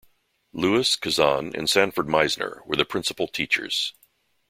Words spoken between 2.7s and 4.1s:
the principal teachers.